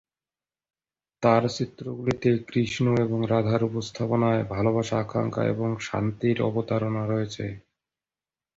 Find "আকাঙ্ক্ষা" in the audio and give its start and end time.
5.01-5.43